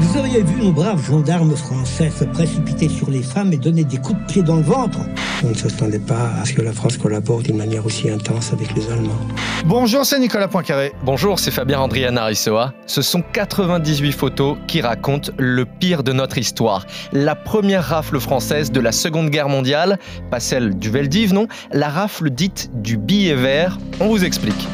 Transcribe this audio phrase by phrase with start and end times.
[0.00, 3.98] Vous auriez vu nos braves gendarmes français se précipiter sur les femmes et donner des
[3.98, 4.98] coups de pied dans le ventre.
[5.44, 8.74] On ne s'attendait pas à ce que la France collabore d'une manière aussi intense avec
[8.74, 9.20] les Allemands.
[9.66, 10.92] Bonjour, c'est Nicolas Poincaré.
[11.04, 12.72] Bonjour, c'est Fabien Andriana Rissoa.
[12.86, 16.86] Ce sont 98 photos qui racontent le pire de notre histoire.
[17.12, 19.98] La première rafle française de la Seconde Guerre mondiale,
[20.30, 23.78] pas celle du Veldiv, non, la rafle dite du billet vert.
[24.00, 24.68] On vous explique.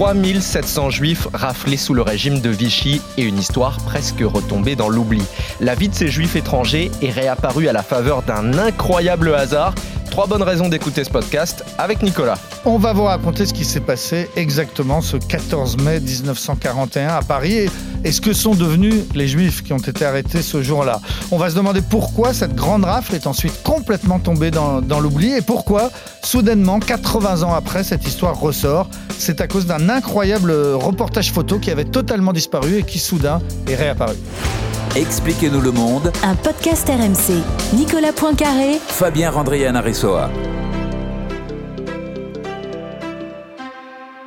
[0.00, 5.20] 3700 juifs raflés sous le régime de Vichy et une histoire presque retombée dans l'oubli.
[5.60, 9.74] La vie de ces juifs étrangers est réapparue à la faveur d'un incroyable hasard
[10.10, 12.36] Trois bonnes raisons d'écouter ce podcast avec Nicolas.
[12.64, 17.54] On va vous raconter ce qui s'est passé exactement ce 14 mai 1941 à Paris
[17.54, 17.70] et,
[18.04, 21.00] ce que sont devenus les Juifs qui ont été arrêtés ce jour-là.
[21.30, 25.32] On va se demander pourquoi cette grande rafle est ensuite complètement tombée dans, dans l'oubli
[25.32, 25.90] et pourquoi,
[26.22, 28.88] soudainement, 80 ans après, cette histoire ressort.
[29.18, 33.74] C'est à cause d'un incroyable reportage photo qui avait totalement disparu et qui soudain est
[33.74, 34.16] réapparu.
[34.96, 36.10] Expliquez-nous le monde.
[36.24, 37.42] Un podcast RMC.
[37.74, 38.80] Nicolas Poincaré.
[38.88, 40.30] Fabien Randrian Aressoa.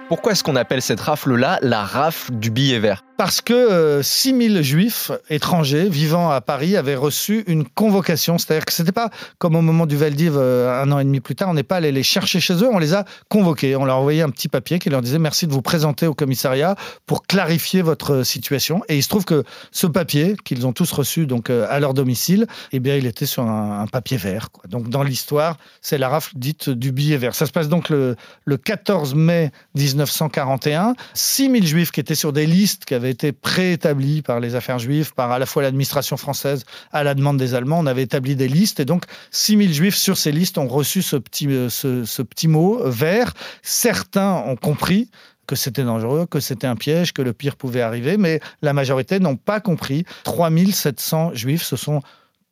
[0.07, 3.03] Pourquoi est-ce qu'on appelle cette rafle-là la rafle du billet vert?
[3.17, 8.37] Parce que 6000 euh, juifs étrangers vivant à Paris avaient reçu une convocation.
[8.37, 11.19] C'est-à-dire que ce n'était pas comme au moment du Valdiv euh, un an et demi
[11.19, 13.75] plus tard, on n'est pas allé les chercher chez eux, on les a convoqués.
[13.75, 16.13] On leur a envoyé un petit papier qui leur disait merci de vous présenter au
[16.13, 16.75] commissariat
[17.05, 18.81] pour clarifier votre situation.
[18.89, 21.93] Et il se trouve que ce papier, qu'ils ont tous reçu donc euh, à leur
[21.93, 24.49] domicile, eh bien, il était sur un, papier vert.
[24.67, 27.35] Donc dans l'histoire, c'est la rafle dite du billet vert.
[27.35, 30.95] Ça se passe donc le, le 14 mai 1941.
[31.13, 35.13] 6000 juifs qui étaient sur des listes qui avaient été préétabli par les affaires juives,
[35.13, 37.79] par à la fois l'administration française à la demande des Allemands.
[37.79, 41.15] On avait établi des listes et donc 6000 juifs sur ces listes ont reçu ce
[41.15, 43.33] petit, euh, ce, petit mot vert.
[43.61, 45.09] Certains ont compris
[45.45, 49.19] que c'était dangereux, que c'était un piège, que le pire pouvait arriver, mais la majorité
[49.19, 50.05] n'ont pas compris.
[50.23, 52.01] 3700 juifs se sont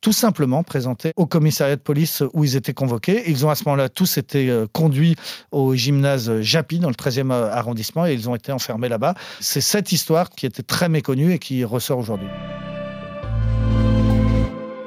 [0.02, 3.22] tout simplement présentés au commissariat de police où ils étaient convoqués.
[3.30, 5.16] Ils ont à ce moment-là tous été euh, conduits
[5.52, 9.14] au gymnase Japy dans le 13e euh, arrondissement et ils ont été enfermés là-bas.
[9.40, 12.28] C'est cette histoire qui était très méconnue et qui ressort aujourd'hui.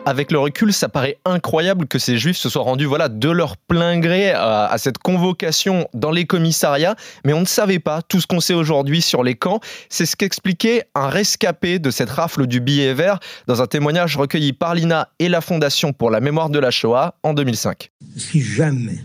[0.07, 3.57] Avec le recul, ça paraît incroyable que ces juifs se soient rendus voilà, de leur
[3.57, 6.95] plein gré à, cette convocation dans les commissariats,
[7.25, 9.59] mais on ne savait pas tout ce qu'on sait aujourd'hui sur les camps.
[9.89, 14.53] C'est ce qu'expliquait un rescapé de cette rafle du billet vert dans un témoignage recueilli
[14.53, 17.89] par l'INA et la Fondation pour la mémoire de la Shoah en 2005.
[18.15, 18.99] Si jamais,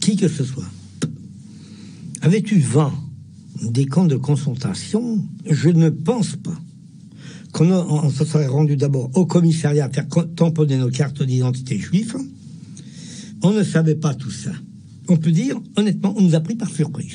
[0.00, 0.64] qui que ce soit,
[2.22, 2.92] avait eu vent
[3.60, 6.56] des camps de concentration, je ne pense pas
[7.54, 10.06] qu'on se serait rendu d'abord au commissariat faire
[10.36, 12.16] tamponner nos cartes d'identité juives.
[13.42, 14.50] On ne savait pas tout ça.
[15.08, 17.14] On peut dire, honnêtement, on nous a pris par surprise.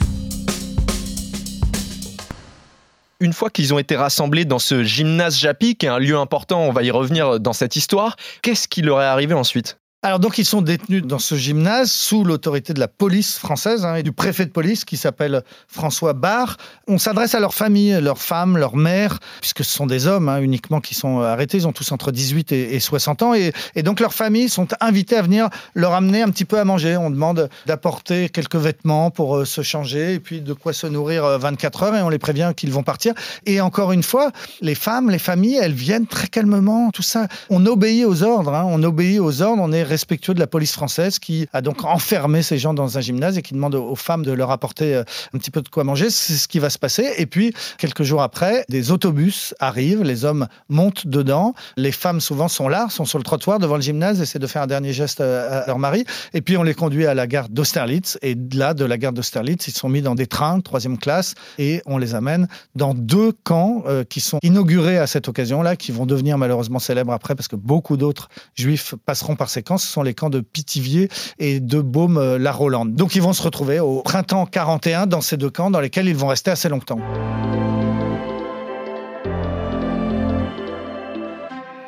[3.19, 6.61] Une fois qu'ils ont été rassemblés dans ce gymnase Japi, qui est un lieu important,
[6.61, 9.77] on va y revenir dans cette histoire, qu'est-ce qui leur est arrivé ensuite?
[10.01, 13.95] Alors donc ils sont détenus dans ce gymnase sous l'autorité de la police française hein,
[13.95, 16.55] et du préfet de police qui s'appelle François Barre.
[16.87, 20.39] On s'adresse à leurs familles, leurs femmes, leurs mères, puisque ce sont des hommes hein,
[20.39, 21.57] uniquement qui sont arrêtés.
[21.57, 23.51] Ils ont tous entre 18 et, 60 ans et,
[23.83, 26.95] donc leurs familles sont invitées à venir leur amener un petit peu à manger.
[26.95, 31.37] On demande d'apporter quelques vêtements pour euh, se changer et puis de quoi se nourrir
[31.37, 33.13] 24 euh, heures et on les prévient qu'ils vont partir.
[33.45, 34.31] Et encore une fois,
[34.61, 36.89] les femmes, les familles, elles viennent très calmement.
[36.91, 38.53] Tout ça, on obéit aux ordres.
[38.53, 39.61] Hein, on obéit aux ordres.
[39.61, 43.01] On est respectueux de la police française qui a donc enfermé ces gens dans un
[43.01, 45.83] gymnase et qui demande aux femmes de leur apporter euh, un petit peu de quoi
[45.83, 46.09] manger.
[46.09, 47.09] C'est ce qui va se passer.
[47.17, 52.47] Et puis, quelques jours après, des autobus arrivent, les hommes montent dedans, les femmes souvent
[52.47, 55.21] sont là, sont sur le trottoir devant le gymnase, essaient de faire un dernier geste
[55.21, 56.05] à leur mari.
[56.33, 58.17] Et puis, on les conduit à la gare d'Austerlitz.
[58.21, 61.81] Et là, de la gare d'Austerlitz, ils sont mis dans des trains, troisième classe, et
[61.85, 66.05] on les amène dans deux camps euh, qui sont inaugurés à cette occasion-là, qui vont
[66.05, 70.03] devenir malheureusement célèbres après parce que beaucoup d'autres juifs passeront par ces camps ce sont
[70.03, 72.95] les camps de Pithiviers et de Baume-la-Rolande.
[72.95, 76.15] Donc ils vont se retrouver au printemps 41 dans ces deux camps dans lesquels ils
[76.15, 76.99] vont rester assez longtemps.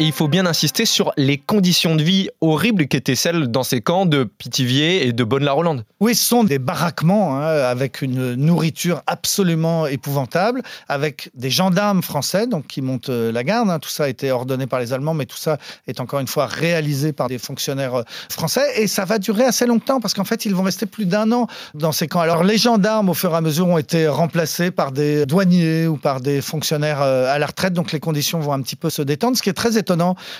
[0.01, 3.62] Et il faut bien insister sur les conditions de vie horribles qui étaient celles dans
[3.62, 5.86] ces camps de Pithiviers et de Bonne-la-Rolande.
[6.00, 12.48] Oui, ce sont des baraquements hein, avec une nourriture absolument épouvantable, avec des gendarmes français
[12.48, 13.69] donc qui montent euh, la garde.
[13.69, 13.77] Hein.
[13.77, 16.48] Tout ça a été ordonné par les Allemands, mais tout ça est encore une fois
[16.48, 18.81] réalisé par des fonctionnaires euh, français.
[18.81, 21.45] Et ça va durer assez longtemps parce qu'en fait, ils vont rester plus d'un an
[21.75, 22.21] dans ces camps.
[22.21, 25.98] Alors, les gendarmes, au fur et à mesure, ont été remplacés par des douaniers ou
[25.98, 29.03] par des fonctionnaires euh, à la retraite, donc les conditions vont un petit peu se
[29.03, 29.38] détendre.
[29.38, 29.90] Ce qui est très étonnant,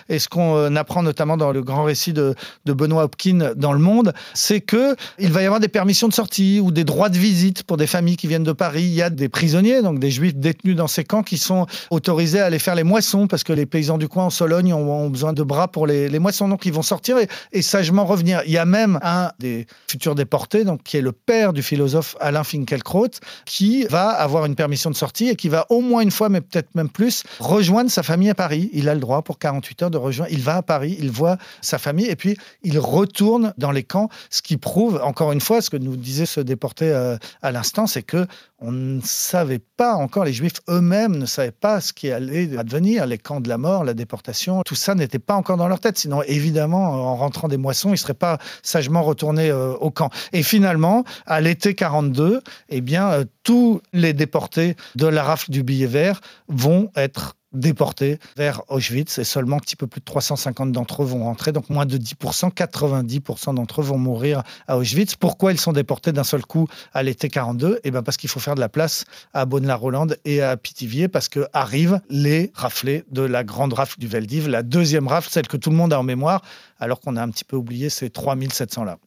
[0.10, 3.80] et ce qu'on euh, apprend notamment dans le grand récit de, Benoît Hopkins dans Le
[3.80, 7.18] Monde, c'est que il va y avoir des permissions de sortie ou des droits de
[7.18, 8.84] visite pour des familles qui viennent de Paris.
[8.84, 12.40] Il y a des prisonniers, donc des juifs détenus dans ces camps qui sont autorisés
[12.40, 15.34] à aller faire les moissons parce que les paysans du coin en Sologne ont, besoin
[15.34, 16.48] de bras pour les, moissons.
[16.48, 17.18] Donc ils vont sortir
[17.52, 18.42] et, sagement revenir.
[18.46, 22.16] Il y a même un des futurs déportés, donc qui est le père du philosophe
[22.20, 23.10] Alain Finkielkraut,
[23.46, 26.42] qui va avoir une permission de sortie et qui va au moins une fois, mais
[26.42, 28.70] peut-être même plus, rejoindre sa famille à Paris.
[28.74, 30.32] Il a le droit pour 48 heures de rejoindre.
[30.32, 34.08] Il va à Paris, il voit sa famille et puis il retourne dans les camps,
[34.30, 37.88] ce qui prouve encore une fois ce que nous disait ce déporté euh, à l'instant,
[37.88, 38.26] c'est que
[38.60, 43.08] on ne savait pas encore, les Juifs eux-mêmes ne savaient pas ce qui allait advenir,
[43.08, 45.98] les camps de la mort, la déportation, tout ça n'était pas encore dans leur tête.
[45.98, 50.12] Sinon, évidemment, en rentrant des moissons, ils ne seraient pas sagement retournés euh, au camp.
[50.32, 55.64] Et finalement, à l'été 42, eh bien, euh, tous les déportés de la rafle du
[55.64, 60.72] billet vert vont être déportés vers Auschwitz et seulement un petit peu plus de 350
[60.72, 65.16] d'entre eux vont rentrer, donc moins de 10%, 90% d'entre eux vont mourir à Auschwitz.
[65.16, 68.40] Pourquoi ils sont déportés d'un seul coup à l'été 42 Eh bien parce qu'il faut
[68.40, 73.22] faire de la place à Bonne-la-Rolande et à Pithiviers parce que arrivent les raflés de
[73.22, 76.04] la grande rafle du Veldiv, la deuxième rafle, celle que tout le monde a en
[76.04, 76.42] mémoire,
[76.80, 78.98] alors qu'on a un petit peu oublié ces 3700 là.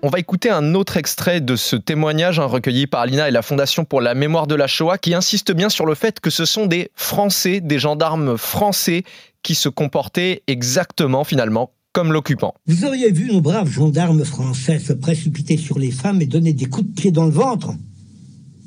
[0.00, 3.42] On va écouter un autre extrait de ce témoignage hein, recueilli par Alina et la
[3.42, 6.44] Fondation pour la mémoire de la Shoah qui insiste bien sur le fait que ce
[6.44, 9.02] sont des Français, des gendarmes français
[9.42, 12.54] qui se comportaient exactement finalement comme l'occupant.
[12.68, 16.66] Vous auriez vu nos braves gendarmes français se précipiter sur les femmes et donner des
[16.66, 17.74] coups de pied dans le ventre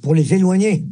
[0.02, 0.84] pour les éloigner.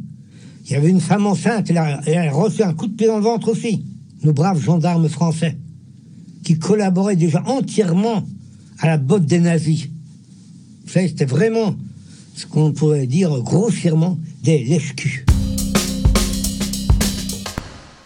[0.64, 3.18] Il y avait une femme enceinte, a, elle a reçu un coup de pied dans
[3.18, 3.84] le ventre aussi.
[4.22, 5.58] Nos braves gendarmes français
[6.44, 8.24] qui collaboraient déjà entièrement
[8.78, 9.90] à la botte des nazis.
[10.86, 11.76] C'était vraiment
[12.36, 14.94] ce qu'on pourrait dire grossièrement des lèche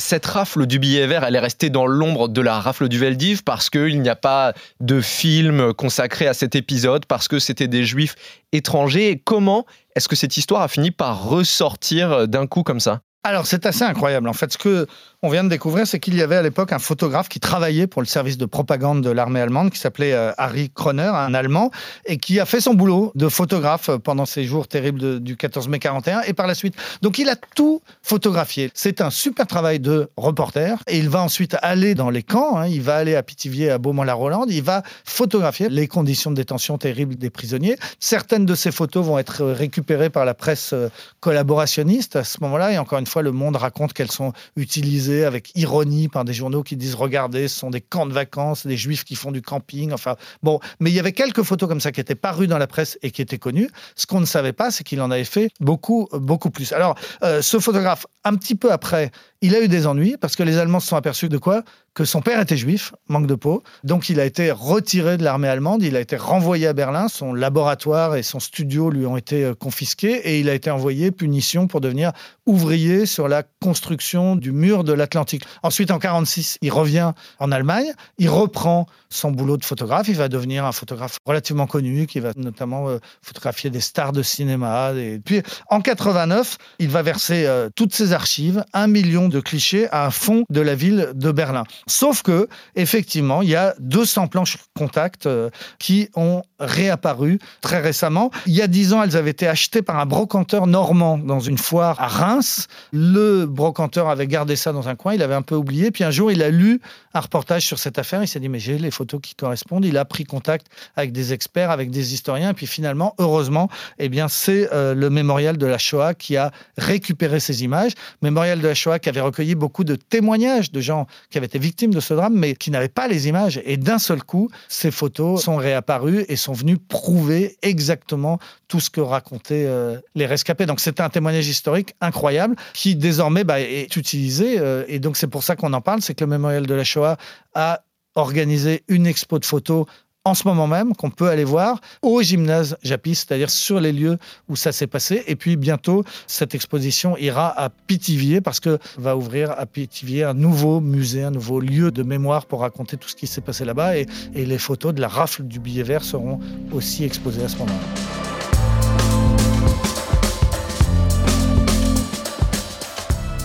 [0.05, 3.43] cette rafle du billet vert, elle est restée dans l'ombre de la rafle du Veldiv
[3.43, 7.85] parce qu'il n'y a pas de film consacré à cet épisode, parce que c'était des
[7.85, 8.15] juifs
[8.53, 9.23] étrangers.
[9.25, 9.65] comment
[9.97, 13.01] est-ce que cette histoire a fini par ressortir d'un coup comme ça?
[13.25, 14.29] Alors, c'est assez incroyable.
[14.29, 14.87] En fait, ce que
[15.25, 18.03] on vient de découvrir, c'est qu'il y avait à l'époque un photographe qui travaillait pour
[18.03, 21.71] le service de propagande de l'armée allemande, qui s'appelait euh, Harry Kroner, un Allemand,
[22.05, 25.79] et qui a fait son boulot de photographe pendant ces jours terribles du 14 mai
[25.79, 26.75] 41 et par la suite.
[27.01, 28.71] Donc, il a tout photographié.
[28.75, 32.59] C'est un super travail de reporter, et il va ensuite aller dans les camps.
[32.59, 32.67] Hein.
[32.67, 34.51] Il va aller à Pithiviers, à Beaumont-la-Rolande.
[34.51, 37.77] Il va photographier les conditions de détention terribles des prisonniers.
[37.99, 40.91] Certaines de ces photos vont être récupérées par la presse euh,
[41.21, 45.53] collaborationniste à ce moment-là, et encore une fois le Monde raconte qu'elles sont utilisées avec
[45.55, 49.05] ironie par des journaux qui disent regardez, ce sont des camps de vacances, des juifs
[49.05, 49.93] qui font du camping.
[49.93, 52.67] Enfin, bon, mais il y avait quelques photos comme ça qui étaient parues dans la
[52.67, 53.69] presse et qui étaient connues.
[53.95, 56.73] Ce qu'on ne savait pas, c'est qu'il en avait fait beaucoup, beaucoup plus.
[56.73, 59.13] Alors, euh, ce photographe, un petit peu après,
[59.45, 61.65] il a eu des ennuis parce que les Allemands se sont aperçus de quoi?
[61.93, 63.63] Que son père était juif, manque de peau.
[63.85, 67.35] Donc il a été retiré de l'armée allemande, il a été renvoyé à Berlin, son
[67.35, 71.67] laboratoire et son studio lui ont été euh, confisqués et il a été envoyé punition
[71.67, 72.13] pour devenir
[72.47, 75.45] ouvrier sur la construction du mur de l'Atlantique.
[75.63, 80.29] Ensuite, en 1946, il revient en Allemagne, il reprend son boulot de photographe, il va
[80.29, 84.93] devenir un photographe relativement connu qui va notamment euh, photographier des stars de cinéma.
[84.95, 90.11] Et puis en 89, il va verser euh, toutes ses archives, un million clichés à
[90.11, 91.65] fond de la ville de Berlin.
[91.87, 98.31] Sauf que, effectivement, il y a 200 planches contact euh, qui ont réapparu très récemment.
[98.47, 101.59] Il y a 10 ans, elles avaient été achetées par un brocanteur normand dans une
[101.59, 102.67] foire à Reims.
[102.93, 105.91] Le brocanteur avait gardé ça dans un coin, il avait un peu oublié.
[105.91, 106.81] Puis un jour, il a lu
[107.15, 108.23] un reportage sur cette affaire.
[108.23, 109.85] Il s'est dit, mais j'ai les photos qui correspondent.
[109.85, 110.67] Il a pris contact
[110.97, 112.51] avec des experts, avec des historiens.
[112.51, 113.69] Et puis finalement, heureusement,
[113.99, 117.93] eh bien, c'est euh, le mémorial de la Shoah qui a récupéré ces images.
[118.23, 121.59] Mémorial de la Shoah qui avait recueilli beaucoup de témoignages de gens qui avaient été
[121.59, 123.61] victimes de ce drame, mais qui n'avaient pas les images.
[123.65, 128.39] Et d'un seul coup, ces photos sont réapparues et sont venues prouver exactement
[128.69, 130.67] tout ce que racontaient euh, les rescapés.
[130.67, 134.59] Donc c'était un témoignage historique incroyable qui désormais bah, est utilisé.
[134.59, 136.85] Euh, et donc c'est pour ça qu'on en parle, c'est que le mémorial de la
[136.85, 137.17] Shoah
[137.55, 137.83] a
[138.15, 139.87] organisé une expo de photos
[140.25, 144.19] en ce moment même, qu'on peut aller voir au gymnase Japis, c'est-à-dire sur les lieux
[144.49, 145.23] où ça s'est passé.
[145.27, 150.35] Et puis bientôt, cette exposition ira à Pithiviers parce que va ouvrir à Pithiviers un
[150.35, 153.99] nouveau musée, un nouveau lieu de mémoire pour raconter tout ce qui s'est passé là-bas.
[153.99, 156.41] Et, et les photos de la rafle du billet vert seront
[156.73, 158.34] aussi exposées à ce moment-là.